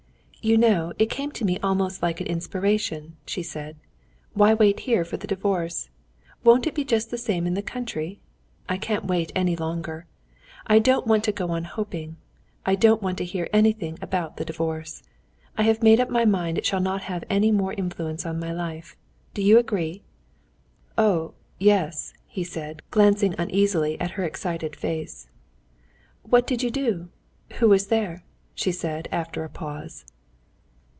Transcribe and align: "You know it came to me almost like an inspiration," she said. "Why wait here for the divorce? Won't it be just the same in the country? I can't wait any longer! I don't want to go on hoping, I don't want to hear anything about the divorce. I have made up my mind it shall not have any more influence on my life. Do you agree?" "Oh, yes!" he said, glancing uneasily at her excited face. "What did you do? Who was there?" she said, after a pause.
"You 0.43 0.57
know 0.57 0.91
it 0.97 1.11
came 1.11 1.31
to 1.33 1.45
me 1.45 1.59
almost 1.59 2.01
like 2.01 2.19
an 2.19 2.25
inspiration," 2.25 3.15
she 3.27 3.43
said. 3.43 3.75
"Why 4.33 4.55
wait 4.55 4.79
here 4.89 5.05
for 5.05 5.15
the 5.15 5.27
divorce? 5.27 5.91
Won't 6.43 6.65
it 6.65 6.73
be 6.73 6.83
just 6.83 7.11
the 7.11 7.17
same 7.19 7.45
in 7.45 7.53
the 7.53 7.61
country? 7.61 8.19
I 8.67 8.77
can't 8.79 9.05
wait 9.05 9.31
any 9.35 9.55
longer! 9.55 10.07
I 10.65 10.79
don't 10.79 11.05
want 11.05 11.23
to 11.25 11.31
go 11.31 11.51
on 11.51 11.65
hoping, 11.65 12.17
I 12.65 12.73
don't 12.73 13.03
want 13.03 13.19
to 13.19 13.23
hear 13.23 13.49
anything 13.53 13.99
about 14.01 14.37
the 14.37 14.43
divorce. 14.43 15.03
I 15.59 15.61
have 15.61 15.83
made 15.83 15.99
up 15.99 16.09
my 16.09 16.25
mind 16.25 16.57
it 16.57 16.65
shall 16.65 16.81
not 16.81 17.03
have 17.03 17.23
any 17.29 17.51
more 17.51 17.73
influence 17.73 18.25
on 18.25 18.39
my 18.39 18.51
life. 18.51 18.95
Do 19.35 19.43
you 19.43 19.59
agree?" 19.59 20.01
"Oh, 20.97 21.35
yes!" 21.59 22.15
he 22.25 22.43
said, 22.43 22.81
glancing 22.89 23.35
uneasily 23.37 24.01
at 24.01 24.13
her 24.17 24.23
excited 24.23 24.75
face. 24.75 25.27
"What 26.23 26.47
did 26.47 26.63
you 26.63 26.71
do? 26.71 27.09
Who 27.59 27.69
was 27.69 27.89
there?" 27.89 28.23
she 28.55 28.71
said, 28.71 29.07
after 29.11 29.43
a 29.43 29.47
pause. 29.49 30.03